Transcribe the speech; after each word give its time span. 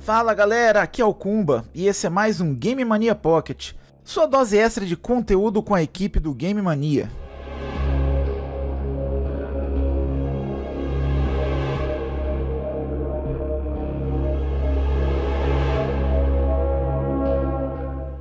Fala 0.00 0.32
galera, 0.32 0.80
aqui 0.80 1.02
é 1.02 1.04
o 1.04 1.12
Kumba 1.12 1.62
e 1.74 1.86
esse 1.86 2.06
é 2.06 2.10
mais 2.10 2.40
um 2.40 2.54
Game 2.54 2.82
Mania 2.86 3.14
Pocket, 3.14 3.72
sua 4.02 4.24
dose 4.24 4.56
extra 4.56 4.86
de 4.86 4.96
conteúdo 4.96 5.62
com 5.62 5.74
a 5.74 5.82
equipe 5.82 6.18
do 6.18 6.32
Game 6.32 6.60
Mania. 6.62 7.10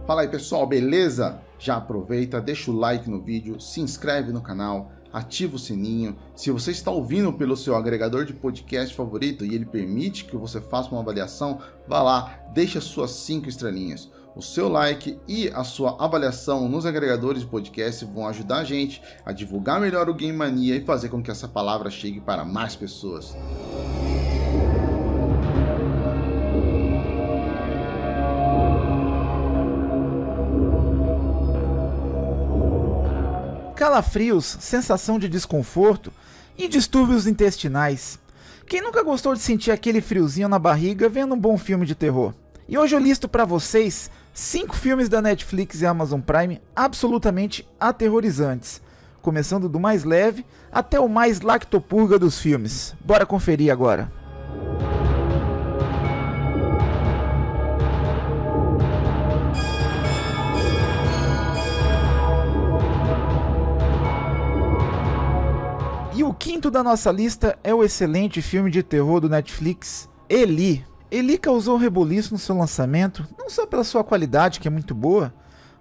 Fala 0.05 0.23
aí 0.23 0.27
pessoal, 0.27 0.67
beleza? 0.67 1.39
Já 1.59 1.75
aproveita, 1.75 2.39
deixa 2.39 2.71
o 2.71 2.75
like 2.75 3.09
no 3.09 3.21
vídeo, 3.21 3.59
se 3.59 3.81
inscreve 3.81 4.31
no 4.31 4.41
canal, 4.41 4.91
ativa 5.11 5.57
o 5.57 5.59
sininho. 5.59 6.15
Se 6.33 6.49
você 6.51 6.71
está 6.71 6.89
ouvindo 6.89 7.33
pelo 7.33 7.57
seu 7.57 7.75
agregador 7.75 8.23
de 8.23 8.33
podcast 8.33 8.95
favorito 8.95 9.45
e 9.45 9.53
ele 9.53 9.65
permite 9.65 10.23
que 10.23 10.37
você 10.37 10.61
faça 10.61 10.89
uma 10.89 11.01
avaliação, 11.01 11.59
vá 11.87 12.01
lá, 12.01 12.39
deixa 12.53 12.79
suas 12.79 13.11
5 13.11 13.49
estrelinhas. 13.49 14.09
O 14.35 14.41
seu 14.41 14.69
like 14.69 15.19
e 15.27 15.49
a 15.49 15.65
sua 15.65 16.01
avaliação 16.03 16.69
nos 16.69 16.85
agregadores 16.85 17.41
de 17.41 17.47
podcast 17.47 18.05
vão 18.05 18.25
ajudar 18.27 18.59
a 18.59 18.63
gente 18.63 19.01
a 19.25 19.33
divulgar 19.33 19.81
melhor 19.81 20.07
o 20.07 20.13
Game 20.13 20.37
Mania 20.37 20.77
e 20.77 20.85
fazer 20.85 21.09
com 21.09 21.21
que 21.21 21.31
essa 21.31 21.47
palavra 21.47 21.89
chegue 21.89 22.21
para 22.21 22.45
mais 22.45 22.73
pessoas. 22.73 23.35
Calafrios, 33.79 34.57
sensação 34.59 35.17
de 35.17 35.29
desconforto 35.29 36.11
e 36.57 36.67
distúrbios 36.67 37.25
intestinais. 37.25 38.19
Quem 38.67 38.81
nunca 38.81 39.01
gostou 39.01 39.33
de 39.33 39.39
sentir 39.39 39.71
aquele 39.71 40.01
friozinho 40.01 40.49
na 40.49 40.59
barriga 40.59 41.07
vendo 41.07 41.33
um 41.33 41.39
bom 41.39 41.57
filme 41.57 41.85
de 41.85 41.95
terror? 41.95 42.33
E 42.67 42.77
hoje 42.77 42.93
eu 42.93 42.99
listo 42.99 43.29
para 43.29 43.45
vocês 43.45 44.11
cinco 44.33 44.75
filmes 44.75 45.07
da 45.07 45.21
Netflix 45.21 45.79
e 45.79 45.85
Amazon 45.85 46.19
Prime 46.19 46.61
absolutamente 46.75 47.65
aterrorizantes, 47.79 48.81
começando 49.21 49.69
do 49.69 49.79
mais 49.79 50.03
leve 50.03 50.45
até 50.69 50.99
o 50.99 51.07
mais 51.07 51.39
lactopurga 51.39 52.19
dos 52.19 52.37
filmes. 52.37 52.93
Bora 52.99 53.25
conferir 53.25 53.71
agora. 53.71 54.11
E 66.11 66.23
o 66.23 66.33
quinto 66.33 66.71
da 66.71 66.83
nossa 66.83 67.11
lista 67.11 67.57
é 67.63 67.73
o 67.73 67.83
excelente 67.83 68.41
filme 68.41 68.71
de 68.71 68.81
terror 68.81 69.19
do 69.19 69.29
Netflix, 69.29 70.09
Eli. 70.27 70.83
Eli 71.11 71.37
causou 71.37 71.77
reboliço 71.77 72.33
no 72.33 72.39
seu 72.39 72.57
lançamento, 72.57 73.27
não 73.37 73.49
só 73.49 73.65
pela 73.65 73.83
sua 73.83 74.03
qualidade, 74.03 74.59
que 74.59 74.67
é 74.67 74.71
muito 74.71 74.95
boa, 74.95 75.33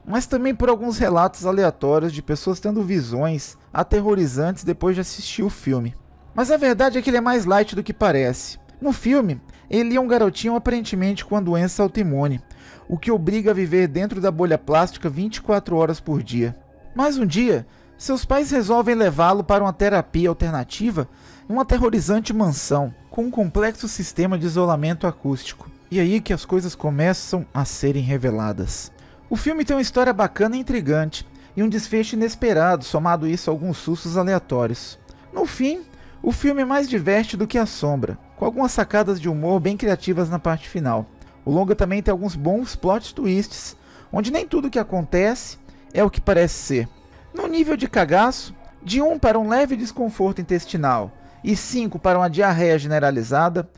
mas 0.06 0.26
também 0.26 0.54
por 0.54 0.68
alguns 0.68 0.98
relatos 0.98 1.46
aleatórios 1.46 2.12
de 2.12 2.22
pessoas 2.22 2.60
tendo 2.60 2.82
visões 2.82 3.56
aterrorizantes 3.72 4.64
depois 4.64 4.94
de 4.94 5.00
assistir 5.00 5.42
o 5.42 5.50
filme. 5.50 5.94
Mas 6.34 6.50
a 6.50 6.56
verdade 6.56 6.98
é 6.98 7.02
que 7.02 7.08
ele 7.10 7.16
é 7.16 7.22
mais 7.22 7.46
light 7.46 7.74
do 7.74 7.82
que 7.82 7.92
parece. 7.92 8.58
No 8.80 8.92
filme, 8.92 9.40
Eli 9.68 9.96
é 9.96 10.00
um 10.00 10.06
garotinho 10.06 10.54
aparentemente 10.54 11.24
com 11.24 11.36
a 11.36 11.40
doença 11.40 11.82
autoimune, 11.82 12.40
o 12.86 12.98
que 12.98 13.10
obriga 13.10 13.50
a 13.50 13.54
viver 13.54 13.88
dentro 13.88 14.20
da 14.20 14.30
bolha 14.30 14.58
plástica 14.58 15.08
24 15.08 15.74
horas 15.74 16.00
por 16.00 16.22
dia. 16.22 16.56
Mas 16.94 17.18
um 17.18 17.26
dia, 17.26 17.66
seus 17.98 18.24
pais 18.24 18.52
resolvem 18.52 18.94
levá-lo 18.94 19.42
para 19.42 19.62
uma 19.62 19.72
terapia 19.72 20.28
alternativa 20.28 21.08
em 21.50 21.52
uma 21.52 21.62
aterrorizante 21.62 22.32
mansão 22.32 22.94
com 23.10 23.24
um 23.24 23.30
complexo 23.30 23.88
sistema 23.88 24.38
de 24.38 24.46
isolamento 24.46 25.04
acústico. 25.04 25.68
E 25.90 25.98
aí 25.98 26.20
que 26.20 26.32
as 26.32 26.44
coisas 26.44 26.76
começam 26.76 27.44
a 27.52 27.64
serem 27.64 28.02
reveladas. 28.02 28.92
O 29.28 29.34
filme 29.36 29.64
tem 29.64 29.74
uma 29.74 29.82
história 29.82 30.12
bacana 30.12 30.56
e 30.56 30.60
intrigante 30.60 31.26
e 31.56 31.62
um 31.62 31.68
desfecho 31.68 32.14
inesperado, 32.14 32.84
somado 32.84 33.26
isso 33.26 33.50
a 33.50 33.52
alguns 33.52 33.78
sustos 33.78 34.16
aleatórios. 34.16 34.96
No 35.32 35.44
fim, 35.44 35.80
o 36.22 36.30
filme 36.30 36.64
mais 36.64 36.88
diverte 36.88 37.36
do 37.36 37.48
que 37.48 37.58
assombra, 37.58 38.16
com 38.36 38.44
algumas 38.44 38.70
sacadas 38.70 39.20
de 39.20 39.28
humor 39.28 39.58
bem 39.58 39.76
criativas 39.76 40.30
na 40.30 40.38
parte 40.38 40.68
final. 40.68 41.04
O 41.44 41.50
longa 41.50 41.74
também 41.74 42.00
tem 42.00 42.12
alguns 42.12 42.36
bons 42.36 42.76
plot 42.76 43.12
twists, 43.12 43.76
onde 44.12 44.30
nem 44.30 44.46
tudo 44.46 44.70
que 44.70 44.78
acontece 44.78 45.58
é 45.92 46.04
o 46.04 46.10
que 46.10 46.20
parece 46.20 46.54
ser. 46.54 46.97
No 47.38 47.46
nível 47.46 47.76
de 47.76 47.86
cagaço, 47.86 48.52
de 48.82 49.00
1 49.00 49.16
para 49.20 49.38
um 49.38 49.48
leve 49.48 49.76
desconforto 49.76 50.40
intestinal 50.40 51.12
e 51.44 51.54
5 51.54 51.96
para 51.96 52.18
uma 52.18 52.28
diarreia 52.28 52.76
generalizada, 52.76 53.70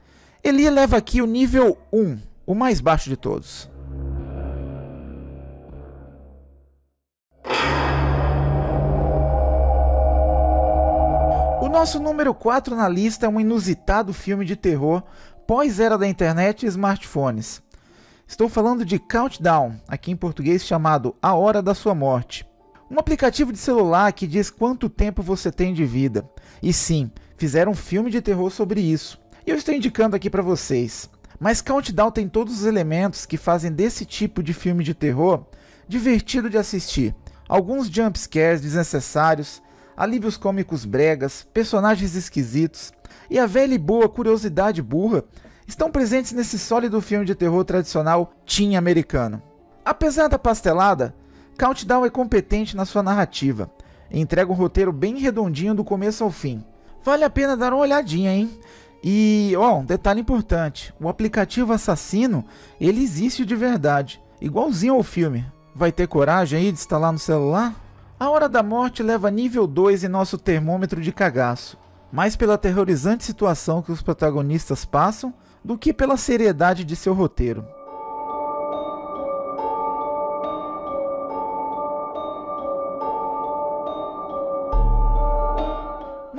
ele 0.42 0.68
leva 0.70 0.96
aqui 0.96 1.20
o 1.20 1.26
nível 1.26 1.76
1, 1.92 2.18
o 2.46 2.54
mais 2.54 2.80
baixo 2.80 3.10
de 3.10 3.18
todos. 3.18 3.70
O 11.60 11.68
nosso 11.68 12.00
número 12.00 12.32
4 12.32 12.74
na 12.74 12.88
lista 12.88 13.26
é 13.26 13.28
um 13.28 13.38
inusitado 13.38 14.14
filme 14.14 14.46
de 14.46 14.56
terror 14.56 15.02
pós-era 15.46 15.98
da 15.98 16.08
internet 16.08 16.64
e 16.64 16.66
smartphones. 16.66 17.62
Estou 18.26 18.48
falando 18.48 18.86
de 18.86 18.98
Countdown, 18.98 19.74
aqui 19.86 20.10
em 20.10 20.16
português 20.16 20.64
chamado 20.64 21.14
A 21.20 21.34
Hora 21.34 21.60
da 21.60 21.74
Sua 21.74 21.94
Morte. 21.94 22.49
Um 22.90 22.98
aplicativo 22.98 23.52
de 23.52 23.58
celular 23.58 24.12
que 24.12 24.26
diz 24.26 24.50
quanto 24.50 24.88
tempo 24.88 25.22
você 25.22 25.52
tem 25.52 25.72
de 25.72 25.84
vida. 25.84 26.28
E 26.60 26.72
sim, 26.72 27.08
fizeram 27.36 27.70
um 27.70 27.74
filme 27.74 28.10
de 28.10 28.20
terror 28.20 28.50
sobre 28.50 28.80
isso. 28.80 29.16
E 29.46 29.50
eu 29.50 29.56
estou 29.56 29.72
indicando 29.72 30.16
aqui 30.16 30.28
para 30.28 30.42
vocês. 30.42 31.08
Mas 31.38 31.62
Countdown 31.62 32.10
tem 32.10 32.28
todos 32.28 32.58
os 32.58 32.66
elementos 32.66 33.24
que 33.24 33.36
fazem 33.36 33.70
desse 33.70 34.04
tipo 34.04 34.42
de 34.42 34.52
filme 34.52 34.82
de 34.82 34.92
terror 34.92 35.46
divertido 35.86 36.50
de 36.50 36.58
assistir. 36.58 37.14
Alguns 37.48 37.86
jumpscares 37.86 38.60
desnecessários, 38.60 39.62
alívios 39.96 40.36
cômicos 40.36 40.84
bregas, 40.84 41.46
personagens 41.54 42.16
esquisitos 42.16 42.92
e 43.30 43.38
a 43.38 43.46
velha 43.46 43.74
e 43.74 43.78
boa 43.78 44.08
curiosidade 44.08 44.82
burra 44.82 45.22
estão 45.64 45.92
presentes 45.92 46.32
nesse 46.32 46.58
sólido 46.58 47.00
filme 47.00 47.24
de 47.24 47.36
terror 47.36 47.64
tradicional 47.64 48.34
teen 48.44 48.76
americano. 48.76 49.40
Apesar 49.84 50.26
da 50.26 50.40
pastelada, 50.40 51.14
Countdown 51.60 52.06
é 52.06 52.08
competente 52.08 52.74
na 52.74 52.86
sua 52.86 53.02
narrativa. 53.02 53.70
Entrega 54.10 54.50
um 54.50 54.54
roteiro 54.54 54.90
bem 54.90 55.18
redondinho 55.18 55.74
do 55.74 55.84
começo 55.84 56.24
ao 56.24 56.30
fim. 56.30 56.64
Vale 57.04 57.22
a 57.22 57.28
pena 57.28 57.54
dar 57.54 57.74
uma 57.74 57.82
olhadinha, 57.82 58.32
hein? 58.34 58.50
E, 59.04 59.52
ó, 59.58 59.80
um 59.80 59.84
detalhe 59.84 60.22
importante: 60.22 60.94
o 60.98 61.06
aplicativo 61.06 61.74
assassino, 61.74 62.46
ele 62.80 63.02
existe 63.02 63.44
de 63.44 63.54
verdade, 63.54 64.22
igualzinho 64.40 64.94
ao 64.94 65.02
filme. 65.02 65.44
Vai 65.74 65.92
ter 65.92 66.06
coragem 66.06 66.58
aí 66.58 66.72
de 66.72 66.78
instalar 66.78 67.12
no 67.12 67.18
celular? 67.18 67.74
A 68.18 68.30
Hora 68.30 68.48
da 68.48 68.62
Morte 68.62 69.02
leva 69.02 69.30
nível 69.30 69.66
2 69.66 70.04
em 70.04 70.08
nosso 70.08 70.38
termômetro 70.38 71.02
de 71.02 71.12
cagaço, 71.12 71.76
mais 72.10 72.36
pela 72.36 72.54
aterrorizante 72.54 73.22
situação 73.22 73.82
que 73.82 73.92
os 73.92 74.00
protagonistas 74.00 74.86
passam 74.86 75.34
do 75.62 75.76
que 75.76 75.92
pela 75.92 76.16
seriedade 76.16 76.84
de 76.84 76.96
seu 76.96 77.12
roteiro. 77.12 77.66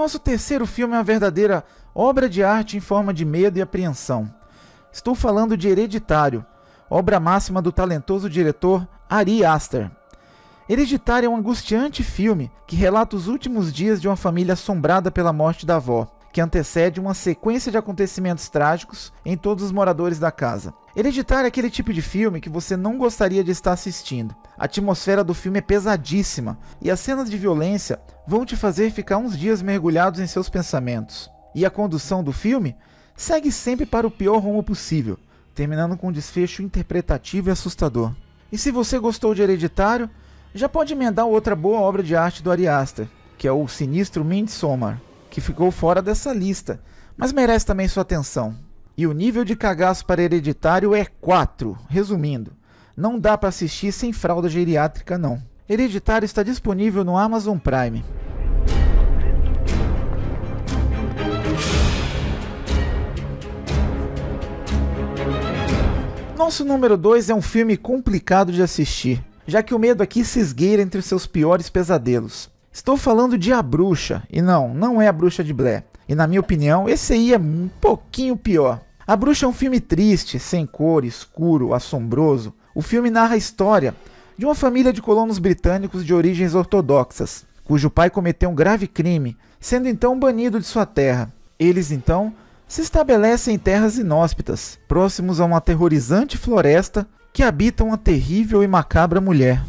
Nosso 0.01 0.17
terceiro 0.17 0.65
filme 0.65 0.95
é 0.95 0.97
uma 0.97 1.03
verdadeira 1.03 1.63
obra 1.93 2.27
de 2.27 2.43
arte 2.43 2.75
em 2.75 2.79
forma 2.79 3.13
de 3.13 3.23
medo 3.23 3.59
e 3.59 3.61
apreensão. 3.61 4.33
Estou 4.91 5.13
falando 5.13 5.55
de 5.55 5.69
Hereditário, 5.69 6.43
obra 6.89 7.19
máxima 7.19 7.61
do 7.61 7.71
talentoso 7.71 8.27
diretor 8.27 8.87
Ari 9.07 9.45
Aster. 9.45 9.91
Hereditário 10.67 11.27
é 11.27 11.29
um 11.29 11.35
angustiante 11.35 12.01
filme 12.01 12.51
que 12.65 12.75
relata 12.75 13.15
os 13.15 13.27
últimos 13.27 13.71
dias 13.71 14.01
de 14.01 14.07
uma 14.07 14.15
família 14.15 14.53
assombrada 14.53 15.11
pela 15.11 15.31
morte 15.31 15.67
da 15.67 15.75
avó, 15.75 16.07
que 16.33 16.41
antecede 16.41 16.99
uma 16.99 17.13
sequência 17.13 17.71
de 17.71 17.77
acontecimentos 17.77 18.49
trágicos 18.49 19.13
em 19.23 19.37
todos 19.37 19.63
os 19.63 19.71
moradores 19.71 20.17
da 20.17 20.31
casa. 20.31 20.73
Hereditário 20.95 21.45
é 21.45 21.49
aquele 21.49 21.69
tipo 21.69 21.93
de 21.93 22.01
filme 22.01 22.41
que 22.41 22.49
você 22.49 22.75
não 22.75 22.97
gostaria 22.97 23.43
de 23.43 23.51
estar 23.51 23.73
assistindo. 23.73 24.35
A 24.61 24.65
atmosfera 24.65 25.23
do 25.23 25.33
filme 25.33 25.57
é 25.57 25.61
pesadíssima 25.61 26.55
e 26.79 26.91
as 26.91 26.99
cenas 26.99 27.31
de 27.31 27.35
violência 27.35 27.99
vão 28.27 28.45
te 28.45 28.55
fazer 28.55 28.91
ficar 28.91 29.17
uns 29.17 29.35
dias 29.35 29.59
mergulhados 29.59 30.19
em 30.19 30.27
seus 30.27 30.49
pensamentos. 30.49 31.31
E 31.55 31.65
a 31.65 31.69
condução 31.71 32.23
do 32.23 32.31
filme 32.31 32.75
segue 33.15 33.51
sempre 33.51 33.87
para 33.87 34.05
o 34.05 34.11
pior 34.11 34.37
rumo 34.37 34.61
possível, 34.61 35.17
terminando 35.55 35.97
com 35.97 36.09
um 36.09 36.11
desfecho 36.11 36.61
interpretativo 36.61 37.49
e 37.49 37.51
assustador. 37.51 38.13
E 38.51 38.57
se 38.57 38.69
você 38.69 38.99
gostou 38.99 39.33
de 39.33 39.41
Hereditário, 39.41 40.07
já 40.53 40.69
pode 40.69 40.93
emendar 40.93 41.25
outra 41.25 41.55
boa 41.55 41.79
obra 41.79 42.03
de 42.03 42.15
arte 42.15 42.43
do 42.43 42.51
Ari 42.51 42.67
Aster, 42.67 43.07
que 43.39 43.47
é 43.47 43.51
o 43.51 43.67
sinistro 43.67 44.23
Midsommar, 44.23 45.01
que 45.31 45.41
ficou 45.41 45.71
fora 45.71 46.03
dessa 46.03 46.31
lista, 46.31 46.79
mas 47.17 47.33
merece 47.33 47.65
também 47.65 47.87
sua 47.87 48.01
atenção. 48.01 48.55
E 48.95 49.07
o 49.07 49.11
nível 49.11 49.43
de 49.43 49.55
cagaço 49.55 50.05
para 50.05 50.21
Hereditário 50.21 50.93
é 50.93 51.05
4, 51.19 51.75
resumindo. 51.89 52.60
Não 53.01 53.19
dá 53.19 53.35
para 53.35 53.49
assistir 53.49 53.91
sem 53.91 54.13
fralda 54.13 54.47
geriátrica 54.47 55.17
não. 55.17 55.41
Hereditário 55.67 56.23
está 56.23 56.43
disponível 56.43 57.03
no 57.03 57.17
Amazon 57.17 57.57
Prime. 57.57 58.05
Nosso 66.37 66.63
número 66.63 66.95
2 66.95 67.31
é 67.31 67.33
um 67.33 67.41
filme 67.41 67.75
complicado 67.75 68.51
de 68.51 68.61
assistir, 68.61 69.25
já 69.47 69.63
que 69.63 69.73
o 69.73 69.79
medo 69.79 70.03
aqui 70.03 70.23
se 70.23 70.39
esgueira 70.39 70.83
entre 70.83 71.01
seus 71.01 71.25
piores 71.25 71.71
pesadelos. 71.71 72.51
Estou 72.71 72.97
falando 72.97 73.35
de 73.35 73.51
A 73.51 73.63
Bruxa, 73.63 74.21
e 74.29 74.43
não, 74.43 74.75
não 74.75 75.01
é 75.01 75.07
A 75.07 75.11
Bruxa 75.11 75.43
de 75.43 75.55
Blair. 75.55 75.83
E 76.07 76.13
na 76.13 76.27
minha 76.27 76.39
opinião, 76.39 76.87
esse 76.87 77.13
aí 77.13 77.33
é 77.33 77.39
um 77.39 77.67
pouquinho 77.81 78.37
pior. 78.37 78.79
A 79.07 79.15
Bruxa 79.15 79.47
é 79.47 79.49
um 79.49 79.53
filme 79.53 79.79
triste, 79.79 80.37
sem 80.37 80.67
cor, 80.67 81.03
escuro, 81.03 81.73
assombroso. 81.73 82.53
O 82.73 82.81
filme 82.81 83.09
narra 83.09 83.35
a 83.35 83.37
história 83.37 83.93
de 84.37 84.45
uma 84.45 84.55
família 84.55 84.93
de 84.93 85.01
colonos 85.01 85.39
britânicos 85.39 86.05
de 86.05 86.13
origens 86.13 86.55
ortodoxas, 86.55 87.45
cujo 87.63 87.89
pai 87.89 88.09
cometeu 88.09 88.49
um 88.49 88.55
grave 88.55 88.87
crime, 88.87 89.37
sendo 89.59 89.87
então 89.87 90.17
banido 90.17 90.59
de 90.59 90.65
sua 90.65 90.85
terra. 90.85 91.31
Eles 91.59 91.91
então 91.91 92.33
se 92.67 92.81
estabelecem 92.81 93.55
em 93.55 93.59
terras 93.59 93.97
inóspitas, 93.97 94.79
próximos 94.87 95.41
a 95.41 95.45
uma 95.45 95.57
aterrorizante 95.57 96.37
floresta 96.37 97.05
que 97.33 97.43
habita 97.43 97.83
uma 97.83 97.97
terrível 97.97 98.63
e 98.63 98.67
macabra 98.67 99.19
mulher. 99.19 99.61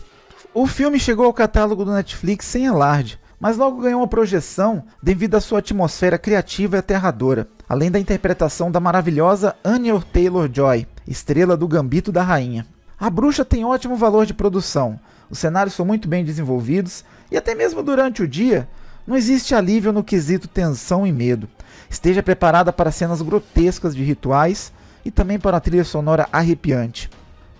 O 0.54 0.66
filme 0.66 1.00
chegou 1.00 1.26
ao 1.26 1.32
catálogo 1.32 1.84
do 1.84 1.92
Netflix 1.92 2.46
sem 2.46 2.66
alarde, 2.66 3.18
mas 3.40 3.56
logo 3.56 3.80
ganhou 3.80 4.00
uma 4.00 4.06
projeção 4.06 4.84
devido 5.02 5.34
à 5.34 5.40
sua 5.40 5.58
atmosfera 5.58 6.16
criativa 6.16 6.76
e 6.76 6.78
aterradora, 6.78 7.48
além 7.68 7.90
da 7.90 7.98
interpretação 7.98 8.70
da 8.70 8.78
maravilhosa 8.78 9.56
Anya 9.64 10.00
Taylor-Joy, 10.12 10.86
estrela 11.08 11.56
do 11.56 11.66
Gambito 11.66 12.12
da 12.12 12.22
Rainha. 12.22 12.66
A 13.02 13.10
Bruxa 13.10 13.44
tem 13.44 13.64
ótimo 13.64 13.96
valor 13.96 14.24
de 14.24 14.32
produção, 14.32 14.96
os 15.28 15.36
cenários 15.36 15.74
são 15.74 15.84
muito 15.84 16.06
bem 16.06 16.24
desenvolvidos 16.24 17.04
e 17.32 17.36
até 17.36 17.52
mesmo 17.52 17.82
durante 17.82 18.22
o 18.22 18.28
dia 18.28 18.68
não 19.04 19.16
existe 19.16 19.56
alívio 19.56 19.92
no 19.92 20.04
quesito 20.04 20.46
tensão 20.46 21.04
e 21.04 21.10
medo. 21.10 21.48
Esteja 21.90 22.22
preparada 22.22 22.72
para 22.72 22.92
cenas 22.92 23.20
grotescas 23.20 23.96
de 23.96 24.04
rituais 24.04 24.72
e 25.04 25.10
também 25.10 25.36
para 25.36 25.56
a 25.56 25.60
trilha 25.60 25.82
sonora 25.82 26.28
arrepiante. 26.32 27.10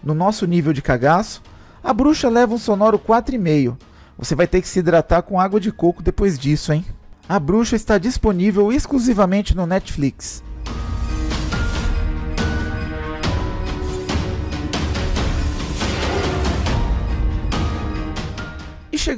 No 0.01 0.15
nosso 0.15 0.47
nível 0.47 0.73
de 0.73 0.81
cagaço, 0.81 1.43
a 1.83 1.93
bruxa 1.93 2.29
leva 2.29 2.55
um 2.55 2.59
sonoro 2.59 2.97
4,5. 2.97 3.77
Você 4.17 4.37
vai 4.37 4.47
ter 4.47 4.63
que 4.63 4.69
se 4.69 4.79
hidratar 4.79 5.23
com 5.23 5.41
água 5.41 5.59
de 5.59 5.73
coco 5.73 6.05
depois 6.05 6.39
disso, 6.39 6.73
hein? 6.73 6.85
A 7.29 7.41
bruxa 7.41 7.75
está 7.75 7.99
disponível 7.99 8.73
exclusivamente 8.73 9.57
no 9.57 9.67
Netflix. 9.67 10.41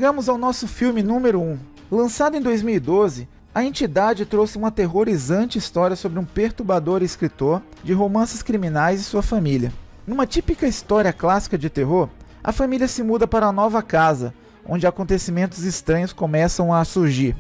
Chegamos 0.05 0.29
ao 0.29 0.37
nosso 0.37 0.69
filme 0.69 1.03
número 1.03 1.41
1. 1.41 1.59
Lançado 1.91 2.37
em 2.37 2.41
2012, 2.43 3.27
a 3.55 3.65
entidade 3.65 4.27
trouxe 4.27 4.59
uma 4.59 4.69
aterrorizante 4.69 5.57
história 5.57 5.97
sobre 5.97 6.19
um 6.19 6.27
perturbador 6.27 7.03
escritor 7.03 7.63
de 7.83 7.95
romances 7.95 8.43
criminais 8.43 9.01
e 9.01 9.05
sua 9.05 9.23
família. 9.23 9.73
Numa 10.07 10.27
típica 10.27 10.67
história 10.67 11.11
clássica 11.11 11.57
de 11.57 11.71
terror, 11.71 12.11
a 12.43 12.53
família 12.53 12.87
se 12.87 13.03
muda 13.03 13.27
para 13.27 13.47
a 13.47 13.53
nova 13.53 13.83
casa, 13.83 14.35
onde 14.67 14.87
acontecimentos 14.87 15.65
estranhos 15.65 16.13
começam 16.13 16.71
a 16.71 16.85
surgir. 16.85 17.35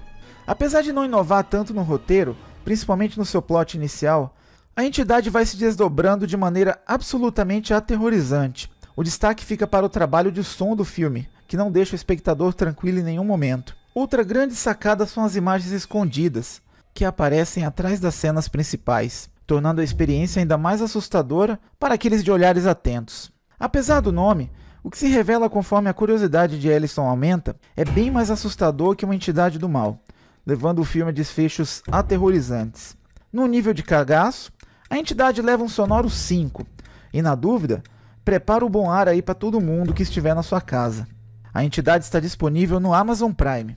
Apesar 0.46 0.80
de 0.80 0.90
não 0.90 1.04
inovar 1.04 1.44
tanto 1.44 1.74
no 1.74 1.82
roteiro, 1.82 2.34
principalmente 2.64 3.18
no 3.18 3.26
seu 3.26 3.42
plot 3.42 3.76
inicial, 3.76 4.34
a 4.74 4.82
entidade 4.82 5.28
vai 5.28 5.44
se 5.44 5.58
desdobrando 5.58 6.26
de 6.26 6.34
maneira 6.34 6.80
absolutamente 6.86 7.74
aterrorizante. 7.74 8.70
O 8.96 9.04
destaque 9.04 9.44
fica 9.44 9.66
para 9.66 9.84
o 9.84 9.90
trabalho 9.90 10.32
de 10.32 10.42
som 10.42 10.74
do 10.74 10.82
filme, 10.82 11.28
que 11.54 11.58
não 11.58 11.70
deixa 11.70 11.92
o 11.92 11.94
espectador 11.94 12.52
tranquilo 12.52 12.98
em 12.98 13.04
nenhum 13.04 13.22
momento. 13.22 13.76
Outra 13.94 14.24
grande 14.24 14.56
sacada 14.56 15.06
são 15.06 15.24
as 15.24 15.36
imagens 15.36 15.70
escondidas, 15.70 16.60
que 16.92 17.04
aparecem 17.04 17.64
atrás 17.64 18.00
das 18.00 18.16
cenas 18.16 18.48
principais, 18.48 19.30
tornando 19.46 19.80
a 19.80 19.84
experiência 19.84 20.40
ainda 20.42 20.58
mais 20.58 20.82
assustadora 20.82 21.60
para 21.78 21.94
aqueles 21.94 22.24
de 22.24 22.32
olhares 22.32 22.66
atentos. 22.66 23.30
Apesar 23.56 24.00
do 24.00 24.10
nome, 24.10 24.50
o 24.82 24.90
que 24.90 24.98
se 24.98 25.06
revela 25.06 25.48
conforme 25.48 25.88
a 25.88 25.94
curiosidade 25.94 26.58
de 26.58 26.66
Ellison 26.66 27.06
aumenta 27.06 27.54
é 27.76 27.84
bem 27.84 28.10
mais 28.10 28.32
assustador 28.32 28.96
que 28.96 29.04
uma 29.04 29.14
entidade 29.14 29.56
do 29.56 29.68
mal, 29.68 30.00
levando 30.44 30.80
o 30.80 30.84
filme 30.84 31.10
a 31.10 31.14
desfechos 31.14 31.84
aterrorizantes. 31.86 32.96
No 33.32 33.46
nível 33.46 33.72
de 33.72 33.84
cagaço, 33.84 34.50
a 34.90 34.98
entidade 34.98 35.40
leva 35.40 35.62
um 35.62 35.68
sonoro 35.68 36.10
5, 36.10 36.66
e 37.12 37.22
na 37.22 37.36
dúvida, 37.36 37.80
prepara 38.24 38.66
o 38.66 38.68
bom 38.68 38.90
ar 38.90 39.08
aí 39.08 39.22
para 39.22 39.36
todo 39.36 39.60
mundo 39.60 39.94
que 39.94 40.02
estiver 40.02 40.34
na 40.34 40.42
sua 40.42 40.60
casa. 40.60 41.06
A 41.54 41.64
entidade 41.64 42.04
está 42.04 42.18
disponível 42.18 42.80
no 42.80 42.92
Amazon 42.92 43.30
Prime. 43.30 43.76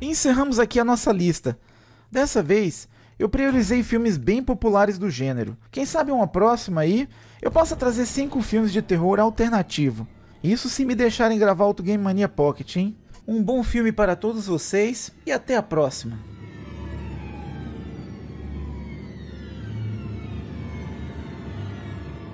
E 0.00 0.06
encerramos 0.06 0.60
aqui 0.60 0.78
a 0.78 0.84
nossa 0.84 1.10
lista. 1.10 1.58
Dessa 2.08 2.40
vez, 2.40 2.88
eu 3.18 3.28
priorizei 3.28 3.82
filmes 3.82 4.16
bem 4.16 4.40
populares 4.40 4.98
do 4.98 5.10
gênero. 5.10 5.58
Quem 5.72 5.84
sabe 5.84 6.12
uma 6.12 6.28
próxima 6.28 6.82
aí 6.82 7.08
eu 7.42 7.50
possa 7.50 7.74
trazer 7.74 8.06
5 8.06 8.40
filmes 8.40 8.72
de 8.72 8.80
terror 8.80 9.18
alternativo. 9.18 10.06
Isso 10.40 10.68
se 10.68 10.84
me 10.84 10.94
deixarem 10.94 11.40
gravar 11.40 11.66
o 11.66 11.74
Game 11.74 12.02
Mania 12.02 12.28
Pocket, 12.28 12.76
hein? 12.76 12.96
Um 13.26 13.42
bom 13.42 13.64
filme 13.64 13.90
para 13.90 14.14
todos 14.14 14.46
vocês 14.46 15.10
e 15.26 15.32
até 15.32 15.56
a 15.56 15.62
próxima. 15.62 16.37